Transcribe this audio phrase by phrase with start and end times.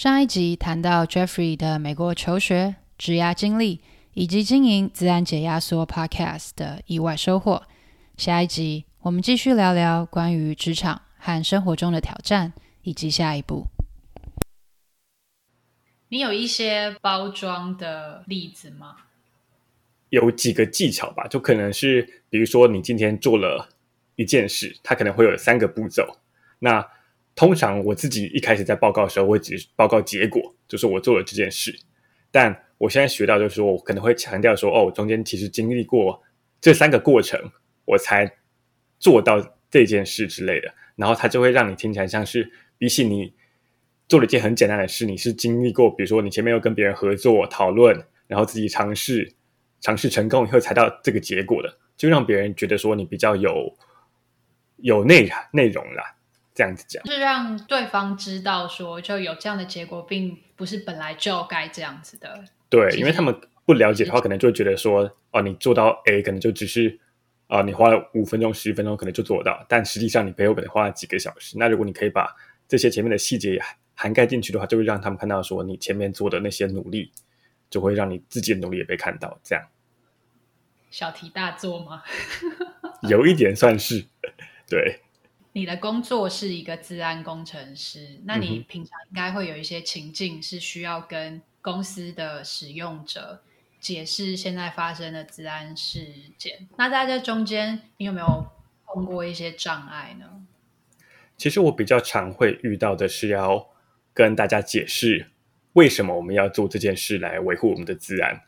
[0.00, 3.82] 上一集谈到 Jeffrey 的美国求学、职涯经历，
[4.14, 7.64] 以及经营自然解压缩 Podcast 的意外收获。
[8.16, 13.66] 下一集我们继续聊聊关于职场和生活中的挑战，以及下一步。
[16.08, 18.96] 你有一些包装的例子吗？
[20.08, 23.68] 有几个技巧吧，就可能是，比如说你今天做了
[24.16, 26.16] 一件事，它可能会有三个步骤。
[26.60, 26.88] 那
[27.34, 31.74] 通常我自己一开始在报告的时候，我会只报告结果，就是我做了这件事。
[32.30, 36.22] 但我现在学到就是说，我可能会强调说，哦，中间其实经历过
[36.60, 37.40] 这三个过程，
[37.84, 38.30] 我才
[38.98, 40.72] 做到这件事之类的。
[40.96, 43.32] 然后它就会让你听起来像是比起你
[44.06, 49.34] 做了一件很简单的事，你是经历过，比如说你前面又跟别人合作讨论，然后自己尝试
[49.80, 53.74] 尝试成功以后才到这个结果的，就让别人觉得说你比较有
[54.76, 56.16] 有内内容啦。
[56.60, 62.44] 这样子讲，是让对方知道说，就有这样的结果，并不是本来就该这样子的。
[62.68, 67.00] 对，因为他们不了解的话，可能就会觉得说，哦，你做到 A，可能就只是，
[67.46, 71.56] 啊、呃，你花了五分钟、十分钟，可能就做到，但实际上你背后可能花了几个小时。
[71.56, 72.36] 那如果你可以把
[72.68, 73.58] 这些前面的细节
[73.94, 77.10] 涵盖进去的话，就会让他们看到说，你前面做的那些努力，
[77.70, 79.40] 就会让你自己的努力也被看到。
[79.42, 79.64] 这样，
[80.90, 82.02] 小题大做吗？
[83.08, 84.04] 有一点算是，
[84.68, 85.00] 对。
[85.52, 93.42] 你的工作是一个治安工程师，那你平常应该会有一些情境是需要跟公司的使用者
[93.80, 96.06] 解释现在发生的治安事
[96.38, 96.68] 件。
[96.78, 98.46] 那在这中间，你有没有
[98.86, 100.46] 碰过一些障碍呢？
[101.36, 103.70] 其实我比较常会遇到的是要
[104.14, 105.30] 跟大家解释
[105.72, 108.40] 为什么我们要做这件事来维护我们的治安，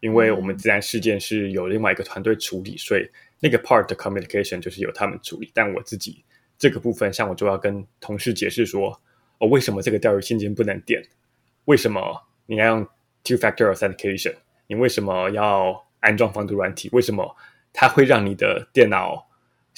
[0.00, 6.24] 因为我们治安事件是有另外一个团队处理，所以那个 part 的 communication 就是由他们处理，但我自己。
[6.58, 9.00] 这个部分，像我就要跟同事解释说，
[9.38, 11.00] 哦，为什么这个钓鱼信件不能点？
[11.66, 12.88] 为什么你要用
[13.22, 14.34] two-factor authentication？
[14.66, 16.88] 你为什么要安装防毒软体？
[16.92, 17.36] 为什么
[17.72, 19.28] 它会让你的电脑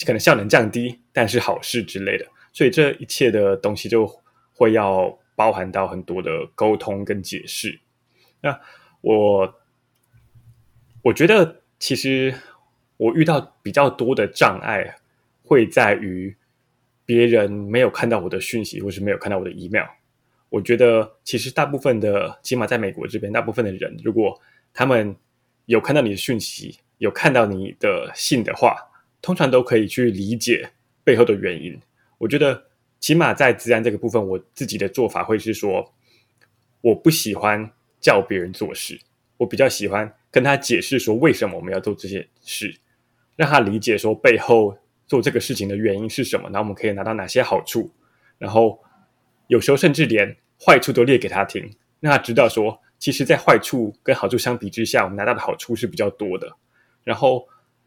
[0.07, 2.27] 可能效能降低，但是好事之类的？
[2.53, 4.11] 所以这一切的东西就
[4.55, 7.79] 会要包含到很多的沟通跟解释。
[8.41, 8.59] 那
[9.03, 9.55] 我
[11.03, 12.35] 我觉得，其实
[12.97, 14.97] 我遇到比较多的障碍
[15.43, 16.35] 会在于。
[17.11, 19.89] 别人没有看到我的讯息，或是没有看到我的 email，
[20.49, 24.41] 我觉得其实大部分的，起码在美国这边，大部分的人，如果
[24.73, 25.17] 他们
[25.67, 28.77] 有看到你的讯息，有看到你的信的话，
[29.21, 30.71] 通常都可以去理解
[31.03, 31.77] 背后的原因。
[32.17, 32.63] 我觉得
[33.01, 35.93] 起码在资安这个部分，我自己的做法会是说，
[36.81, 37.69] 我不喜欢
[38.01, 38.97] 叫别人做事，
[39.37, 42.73] 我比较喜欢跟他解释说为什么我们要做这些事，
[43.35, 44.79] 让他理解说背后。
[45.11, 46.45] 做这个事情的原因是什么？
[46.51, 47.91] 然后我们可以拿到哪些好处？
[48.39, 48.81] 然后
[49.49, 56.55] 有时候甚至连坏处都列给他听，让他知道说，其实，在坏处跟好处相比之下，我们拿到的好处是比较多的。
[57.03, 57.45] 然后，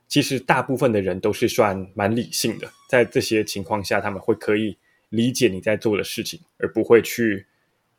[0.10, 7.46] 其实大部分的人都是算蛮理性的，在这些情况下，他们会可以理解你在做的事情，而不会去。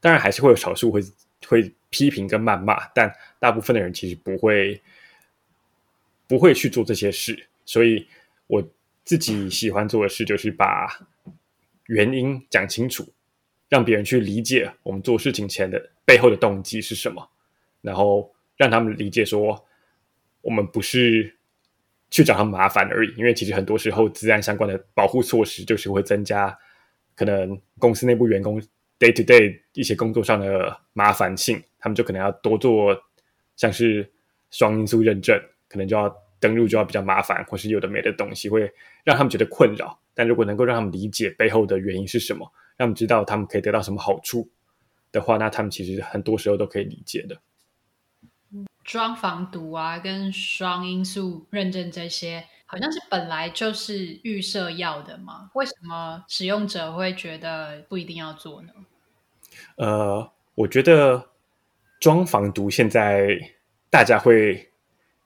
[0.01, 1.01] 当然，还是会有少数会
[1.47, 4.79] 会批评跟谩骂，但大部分的人其实不会
[6.29, 7.47] 不会去做这些事。
[7.65, 8.07] 所以，
[8.49, 8.63] 我。
[9.05, 10.89] 自己喜欢做的事就是把
[11.87, 13.07] 原因讲清楚，
[13.69, 17.31] 让别人去理解我们做事情前的背后的动机是什么，
[17.83, 19.67] 然后让他们理解说，
[20.41, 21.37] 我们不是
[22.11, 23.15] 去找他们麻烦而已。
[23.17, 26.59] 因为其实很多时候，资安相关的保护措施就是会增加
[27.15, 28.59] 可能公司内部员工
[28.99, 32.99] day to day 一些工作上的麻烦性，他们就可能要多做
[33.55, 34.11] 像是
[34.51, 35.39] 双因素认证，
[35.69, 36.24] 可能就要。
[36.45, 38.71] 登录就要比较麻烦，或是有的没的东西会
[39.03, 39.99] 让他们觉得困扰。
[40.13, 44.51] 但如果能够让他们理解背后的原因是什么，让他们知道他们可以得到什么好处
[45.11, 47.41] 的话，那他们其实很多时候都可以理解的。
[48.85, 55.49] 装防毒啊，跟双因素认证这些，好像是本来就是预设要的吗？
[55.55, 58.69] 为什么使用者会觉得不一定要做呢？
[59.77, 61.31] 呃，我觉得
[61.99, 63.39] 装防毒现在
[63.89, 64.71] 大家会。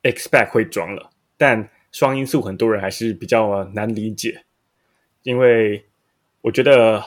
[0.02, 4.44] Expect 会装了，但双因素很多人还是比较难理解，
[5.22, 5.84] 因为
[6.42, 7.02] 我觉得，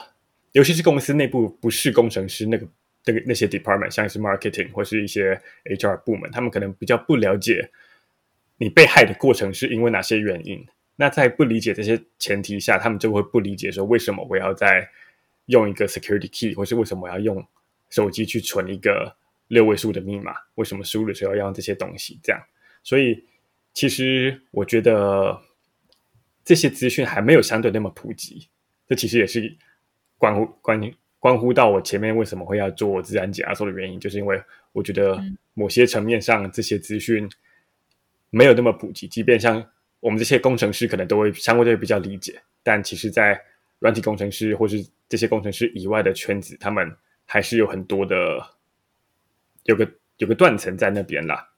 [0.52, 2.66] 尤其是公司内部不是工程师那个
[3.04, 7.70] 那个那些 department，像是 marketing 或是一些 HR 部门，他们可能比较不了解
[8.58, 10.66] 你被害的过程是因为哪些原因。
[10.96, 14.88] 那在不理解这些前提下，他们就会不理解说，为什么我要在
[15.46, 17.44] 用一个 security key，或是为什么我要用
[17.88, 19.16] 手机去存一个
[19.48, 20.34] 六位数的密码？
[20.56, 22.20] 为什么输入的时候要用这些东西？
[22.22, 22.40] 这样。
[22.82, 23.24] 所以，
[23.72, 25.40] 其实我觉得
[26.44, 28.48] 这些资讯还没有相对那么普及。
[28.88, 29.56] 这其实也是
[30.18, 34.42] 关乎关关乎到我前面为什么会要做自然解压缩的原因，就是因为
[34.72, 35.22] 我觉得
[35.54, 37.30] 某些层面上这些资讯
[38.30, 39.64] 没有那么普及，即便像
[40.00, 43.40] 我们这些工程师可能都会相对比较理解，但其实在
[43.78, 46.94] 软体工程师或是这些工程师以外的圈子，他们
[47.24, 48.44] 还是有很多的
[49.62, 51.51] 有个有个断层在那边啦。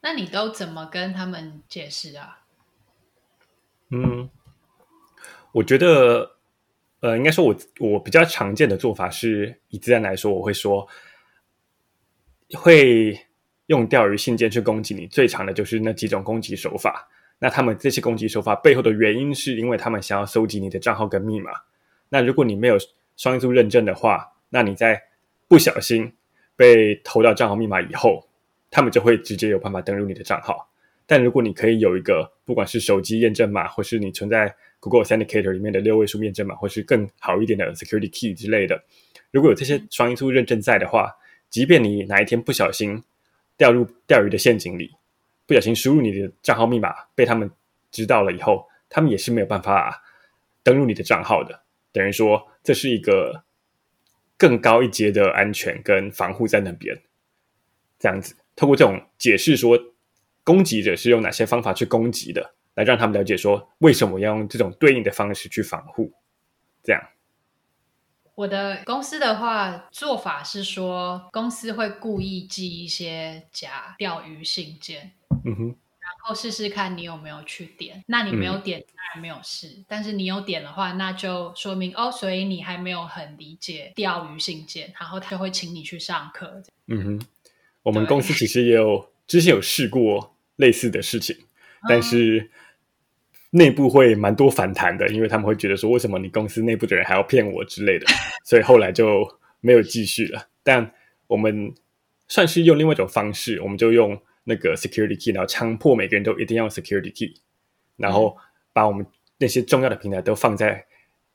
[0.00, 2.44] 那你都怎么跟他们解释啊？
[3.90, 4.28] 嗯，
[5.52, 6.36] 我觉得，
[7.00, 10.86] 呃，应该说我我比较常见的做法是，以自然来说，我会说，
[12.54, 13.26] 会
[13.66, 17.08] 用钓鱼信件去攻击你，最常的就是那几种攻击手法。
[17.40, 21.50] 那他们这些攻击手法背后的原因，是因为他们想要搜集你的账号跟密码。
[22.08, 22.76] 那如果你没有
[23.16, 25.02] 双因素认证的话，那你在
[25.48, 26.14] 不小心
[26.56, 28.27] 被偷到账号密码以后，
[28.70, 30.70] 他们就会直接有办法登录你的账号。
[31.06, 38.84] 但如果你可以有一个，不管是手机验证码，或是你存在 Google Authenticator 里面的六位数验证码，或是更好一点的 Security Key 之类的，
[39.30, 41.16] 如果有这些双因素认证在的话，
[41.48, 43.02] 即便你哪一天不小心
[43.56, 44.94] 掉入钓鱼的陷阱里，
[45.46, 47.50] 不小心输入你的账号密码被他们
[47.90, 50.02] 知道了以后，他们也是没有办法
[50.62, 51.62] 登录你的账号的。
[51.90, 53.44] 等于说，这是一个
[54.36, 57.00] 更高一阶的安全跟防护在那边。
[57.98, 59.78] 这样子，透过这种解释说，
[60.42, 66.12] 攻击者是用哪些方法去攻击的，来让他们了解说，为什么要用这种对应的方式去防护。
[66.82, 67.00] 这样，
[68.34, 75.12] 我的公司的话做法是说，公司会故意寄一些假钓鱼信件。
[75.44, 75.76] 嗯哼。
[76.00, 86.62] 然后试试看你有没有去点，那你没有点当然没有事，嗯、但是你有点的话，那就说明哦，所以你还没有很理解钓鱼信件，然后他就会请你去上课。
[86.86, 87.26] 嗯哼，
[87.88, 91.34] 我们公司其实也有之前有试过类似的事情，
[91.88, 92.50] 但是
[93.52, 98.06] 内部会蛮多反弹的，因为他们会觉得说，为什么你公司内部的人还要骗我之类的，
[98.44, 99.26] 所以后来就
[99.60, 100.48] 没有继续了。
[100.62, 100.92] 但
[101.28, 101.72] 我们
[102.28, 104.20] 算是用另外一种方式，我们就用。
[104.50, 107.34] 那个 security key，然后强迫每个人都一定要 security key，
[107.98, 108.34] 然后
[108.72, 109.04] 把我们
[109.36, 110.86] 那些重要的平台都放在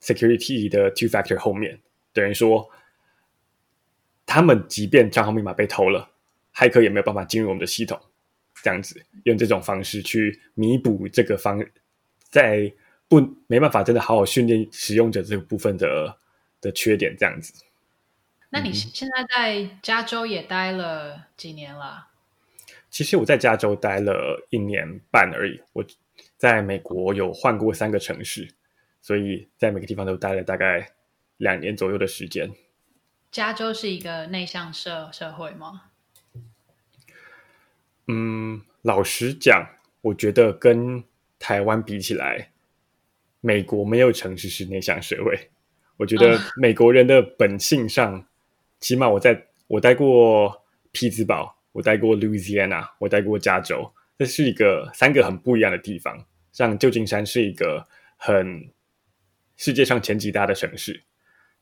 [0.02, 1.80] security 的 two factor 后面，
[2.12, 2.68] 等于说，
[4.26, 6.10] 他们即便账号密码被偷了，
[6.54, 8.00] 骇客也没有办法进入我们的系统。
[8.62, 11.60] 这样子用这种方式去弥补这个方，
[12.30, 12.72] 在
[13.10, 16.18] 不没办法真的好好训练使用者这个部分的
[16.62, 17.16] 的缺点。
[17.18, 17.54] 这样子。
[18.50, 22.08] 那你现在在加州也待了几年了？
[22.90, 25.60] 其实我在加州待了一年半而已。
[25.74, 25.84] 我
[26.38, 28.48] 在美国有换过三个城市，
[29.02, 30.88] 所以在每个地方都待了大概
[31.38, 32.50] 两年左右的时间。
[33.32, 35.86] 加州是一个内向社社会吗？
[38.08, 39.68] 嗯，老实讲，
[40.02, 41.04] 我觉得跟
[41.40, 42.52] 台湾比起来，
[43.42, 45.50] 美国没有城市是内向社会。
[45.98, 48.26] 我觉得美国人的本性上，嗯、
[48.80, 51.58] 起码我在我待过匹兹堡。
[51.74, 56.24] 我待过 Louisiana，我待过加州，这是一个三个很不一样的地方。
[56.52, 57.84] 像旧金山是一个
[58.16, 58.70] 很
[59.58, 61.02] 世界上前几大的城市，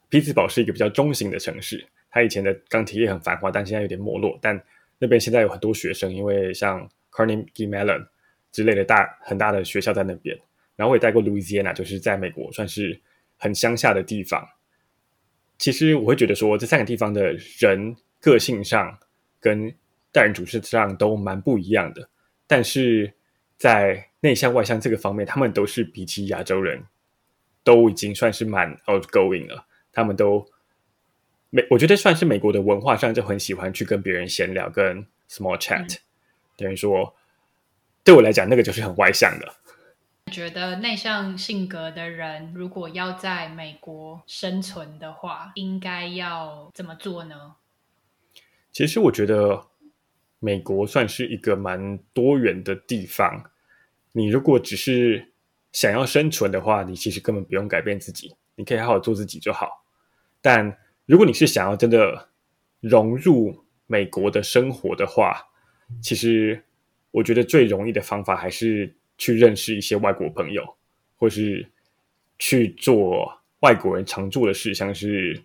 [0.09, 1.87] 匹兹堡是一个比较中型的城市。
[2.09, 4.37] 它以前的钢铁业很繁华，但现在有点没落。
[4.41, 4.61] 但
[5.01, 8.05] 那边现在有很多学生，因为像 Carnegie Mellon
[8.51, 10.39] 之类的大很大的学校在那边。
[10.75, 13.01] 然后我也待过 Louisiana，就是在美国算是
[13.37, 14.47] 很乡下的地方。
[15.57, 18.99] 其实我会觉得说，这三个地方的人个性上
[19.39, 19.73] 跟
[20.11, 22.07] 待人处事上都蛮不一样的，
[22.45, 23.11] 但是
[23.57, 26.83] 在内向外向这个方面，他们都是比起亚洲人
[27.63, 29.65] 都已经算是蛮 outgoing 了。
[29.91, 30.45] 他们都
[31.51, 35.85] 美，我觉得算是美国的文化上就很喜欢去跟别人闲聊，跟 small chat。
[35.85, 35.99] 嗯、
[36.57, 37.15] 等于说，
[38.03, 39.53] 对我来讲，那个就是很外向的。
[40.31, 47.57] 觉得内向性格的人，如果要在美国生存的话，应该要怎么做呢？
[48.71, 49.67] 其实我觉得。
[50.43, 53.51] 美国算是一个蛮多元的地方。
[54.13, 55.33] 你如果只是
[55.71, 59.85] 想要生存的话，你其实根本不用改变自己，你可以好好做自己就好。
[60.41, 60.75] 但
[61.11, 62.29] 如果你是想要真的
[62.79, 65.45] 融入美国的生活的话，
[66.01, 66.63] 其实
[67.11, 70.63] 我觉得最容易的方法还是去认识一些外国朋友，
[71.17, 71.69] 或是
[72.39, 75.37] 去做外国人常做的事，像是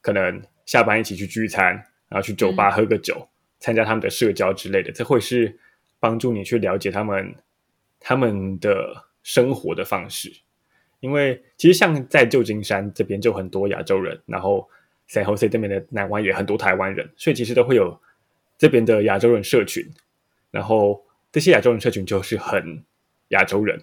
[0.00, 1.74] 可能下班一起去聚餐，
[2.08, 3.14] 然后去酒吧喝个酒。
[3.16, 3.28] 嗯
[3.60, 5.58] 参加他们的社交之类的，这会是
[5.98, 7.34] 帮助你去了解他们
[7.98, 10.30] 他们的生活的方式。
[11.00, 14.68] 因为其实像在旧金山这边就很多亚洲人，然后
[15.08, 18.00] San Jose 这边的南湾也很多台湾人，所以其实都会有
[18.58, 19.84] 这边的亚洲人社群。
[20.50, 22.82] 然后这些亚洲人社群就是很
[23.28, 23.82] 亚洲人，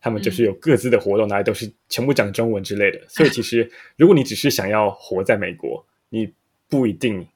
[0.00, 3.00] 他们就是有各自的活动，哪里都是全部讲中文之类的。
[3.08, 6.32] 所以其实，如果你只是想要活在美国，你
[6.68, 7.26] 不一定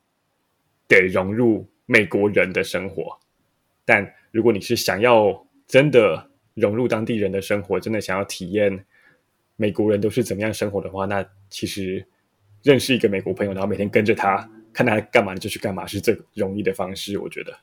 [0.88, 3.18] 得融入美国人的生活。
[3.84, 8.84] 但如果你是想要真的融入当地人的生活，真的想要体验
[9.56, 12.04] 美国人都是怎么样生活的话，那其实
[12.64, 17.56] 认识一个美国朋友，然后每天跟着他，看他干嘛你就去干嘛，是最容易的方式，我觉得。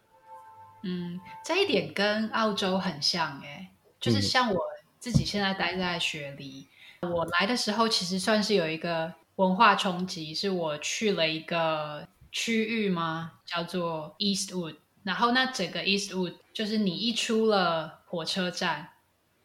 [0.84, 3.67] 嗯，这一点跟澳洲很像诶，
[4.00, 4.62] 就是像我。
[5.01, 6.67] 自己现在待在雪梨，
[7.01, 13.31] 我来的时候其实算是有一个文化冲击，是我去了一个区域吗？
[13.43, 18.89] 叫做 Eastwood，然后那整个 Eastwood 就是你一出了火车站，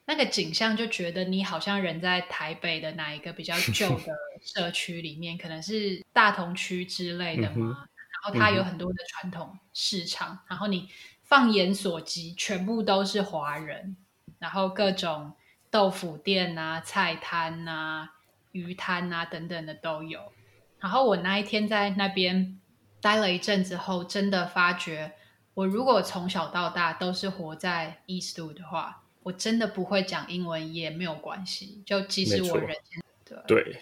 [0.06, 7.86] 那个景象就觉得你好像人在台北的哪一个比较旧的社区里面，可能是大同区之类的嘛。
[8.24, 10.88] 然后它有很多的传统市场，然后你
[11.22, 13.96] 放眼所及，全部都是华人，
[14.38, 15.34] 然后各种。
[15.68, 18.12] 豆腐店啊、菜摊啊、
[18.52, 20.32] 鱼摊啊等等的都有。
[20.78, 22.58] 然后我那一天在那边
[23.02, 25.12] 待了一阵子后，真的发觉，
[25.52, 31.82] 我如果从小到大都是活在 Eastwood 的话，我真的不会讲英文也没有关系。
[31.84, 32.76] 就即使我人
[33.24, 33.76] 对对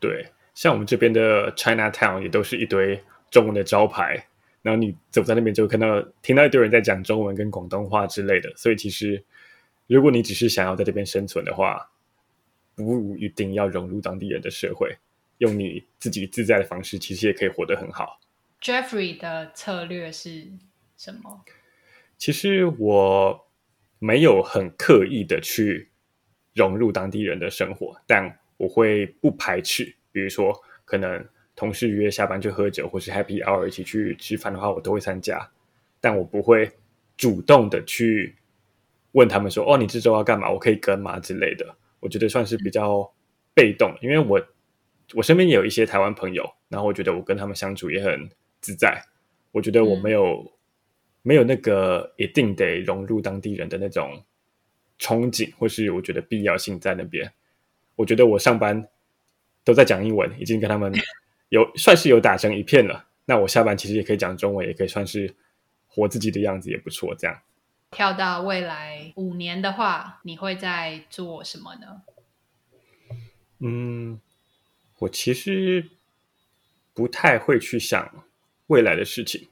[0.00, 4.26] 对，像我们这边的 Chinatown 也都是一堆中文的招牌，
[4.62, 9.22] 然后你走在那边就看到听到一堆人在讲中文跟广东话之类的，所以其实。
[9.86, 11.90] 如果你只是想要在这边生存的话，
[12.76, 14.96] 不一定要融入当地人的社会，
[15.38, 18.20] 用你自己自在的方式，其实也可以活得很好。
[18.62, 20.46] Jeffrey 的策略是
[20.96, 21.44] 什么？
[22.16, 23.48] 其实我
[24.00, 25.88] 没有很刻意的去
[26.54, 30.52] 融入当地人的生活，但我会不排斥，比如说
[30.84, 35.48] 可能同事约下班去喝酒，或是 Happy Hour 一起去吃饭的话，我都会参加，
[36.00, 36.68] 但我不会
[37.16, 38.34] 主动的去。
[39.12, 40.48] 问他们说：“哦，你这周要干嘛？
[40.48, 41.66] 我可以跟吗？”之类的，
[41.98, 43.12] 我觉得算是比较
[43.52, 44.40] 被动，因为我
[45.14, 48.30] 我身边也有一些台湾朋友，然后我觉得我跟他们相处也很
[48.60, 49.02] 自在。
[49.50, 50.52] 我觉得我没有、
[51.22, 54.24] 没有那个一定得融入当地人的那种
[54.98, 57.32] 憧憬，或是我觉得必要性在那边。
[57.96, 58.88] 我觉得我上班
[59.64, 60.92] 都在讲英文，已经跟他们
[61.50, 63.06] 有算是有打成一片了。
[63.26, 65.34] 那我下班其实也可以讲中文，也可以算是
[65.86, 67.14] 活自己的样子，也不错。
[67.14, 67.40] 这样。
[67.90, 72.02] 跳到未来五年的话，你会在做什么呢？
[73.58, 74.20] 嗯，
[75.00, 75.90] 我其实
[76.94, 78.24] 不太会去想
[78.68, 79.48] 未来的事情。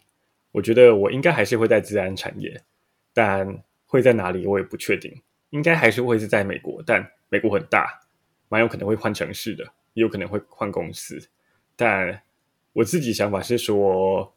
[0.53, 2.61] 我觉得我应该还是会在自然产业，
[3.13, 5.13] 但会在哪里我也不确定。
[5.51, 8.01] 应该还是会是在美国，但美国很大，
[8.49, 9.65] 蛮有可能会换城市的，
[9.95, 11.19] 也有可能会换公司。
[11.77, 12.23] 但
[12.73, 14.35] 我自己想法是说，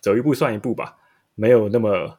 [0.00, 0.96] 走一步算一步吧，
[1.34, 2.18] 没有那么。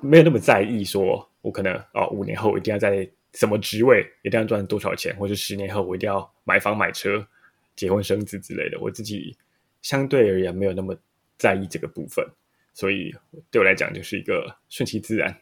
[0.00, 7.26] 没有那么在意说，说我可能哦，五年后我一定要在什么职位，一定要赚多少钱，或者十年后我一定要买房买车、
[7.74, 8.78] 结婚生子之类的。
[8.80, 9.34] 我自己
[9.80, 10.94] 相对而言没有那么
[11.36, 12.26] 在意这个部分，
[12.72, 13.14] 所以
[13.50, 15.36] 对我来讲就是一个顺其自然。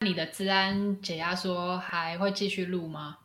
[0.00, 3.18] 你的治安解压缩还会继续录吗？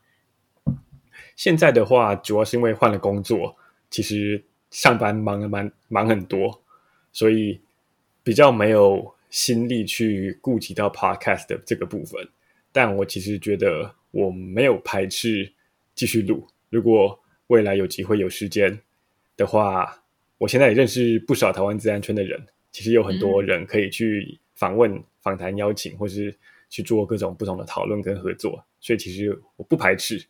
[1.35, 3.57] 现在的话，主要是因为换了工作，
[3.89, 6.63] 其实上班忙了蛮忙很多，
[7.11, 7.61] 所以
[8.23, 9.15] 比较没有。
[9.29, 12.27] 心力去顾及到 podcast 的这个部分，
[12.71, 15.53] 但我其实觉得我没有排斥
[15.93, 16.47] 继续录。
[16.71, 18.81] 如果未来有机会有时间
[19.37, 20.03] 的话，
[20.39, 26.35] 我现在也认识不少台湾自然圈的人，其实有很多人可以去访问、访谈、邀请，或是
[26.69, 28.65] 去做各种不同的讨论跟合作。
[28.79, 30.25] 所以其实我不排斥，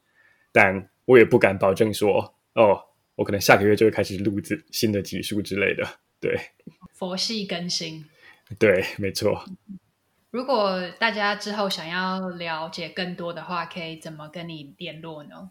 [0.52, 2.82] 但我也不敢保证说，哦，
[3.16, 5.88] 我可能下个月就会开始录制新的集数之类的。
[6.20, 6.38] 对，
[6.92, 8.04] 佛系更新。
[8.58, 9.46] 对，没错。
[10.32, 15.50] 如果大家之后想要了解更多的话，可以怎么跟你联络呢？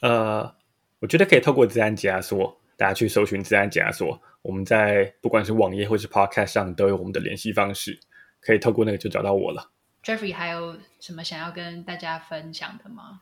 [0.00, 0.54] 呃，
[1.00, 4.18] 我觉得可以透过自然解压缩，大家去搜寻自然解压所。
[4.40, 8.00] 我们在不管是网页或是 Podcast 上都有我们的联系方式，
[8.40, 9.70] 可以透过那个就找到我了。
[10.02, 13.20] Jeffrey 还有什么想要跟大家分享的吗？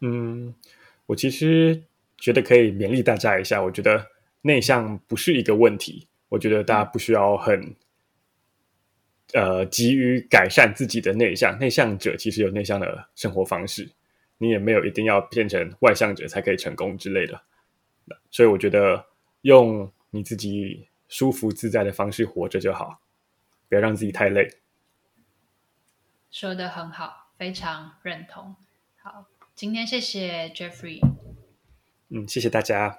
[0.00, 0.54] 嗯，
[1.06, 1.84] 我其实
[2.18, 4.06] 觉得可以勉励大家一下，我觉得
[4.42, 6.06] 内向不是一个问题。
[6.28, 7.74] 我觉得大家不需要很，
[9.32, 11.58] 呃，急于改善自己的内向。
[11.58, 13.88] 内向者其实有内向的生活方式，
[14.36, 17.40] 你也没有一定要变成外向者才可以成功之类的。
[18.30, 19.06] 所以我觉得
[19.42, 23.00] 用你自己舒服自在的方式活着就好，
[23.68, 24.48] 不要让自己太累。
[26.30, 28.56] 说得很好，非常认同。
[29.02, 31.00] 好，今天谢谢 Jeffrey。
[32.08, 32.98] 嗯，谢谢大家。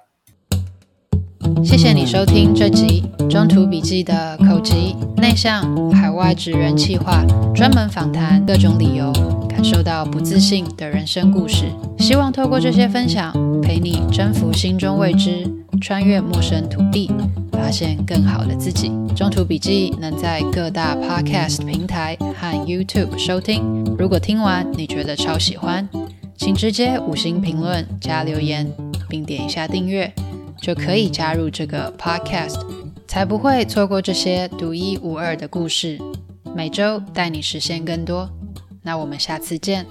[1.64, 4.74] 谢谢你收听这集《中途笔记》的口吃、
[5.16, 9.12] 内向、海外职人企划，专门访谈各种理由，
[9.54, 11.66] 感受到不自信的人生故事。
[12.00, 13.32] 希望透过这些分享，
[13.62, 15.48] 陪你征服心中未知，
[15.80, 17.08] 穿越陌生土地，
[17.52, 18.90] 发现更好的自己。
[19.14, 23.84] 中途笔记能在各大 Podcast 平台和 YouTube 收听。
[23.96, 25.88] 如果听完你觉得超喜欢，
[26.36, 28.68] 请直接五星评论加留言，
[29.08, 30.12] 并点一下订阅，
[30.60, 32.58] 就可以加入这个 Podcast，
[33.06, 36.00] 才不会错过这些独一无二的故事。
[36.56, 38.28] 每周带你实现更多。
[38.84, 39.86] 那我们下次见。